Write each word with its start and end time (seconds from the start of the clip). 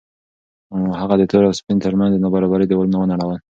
هغه 0.99 1.15
د 1.17 1.23
تور 1.31 1.43
او 1.47 1.53
سپین 1.59 1.77
تر 1.85 1.93
منځ 1.99 2.11
د 2.13 2.17
نابرابرۍ 2.23 2.65
دېوالونه 2.67 2.97
ونړول. 2.99 3.37